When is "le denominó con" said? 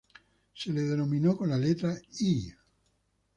0.73-1.49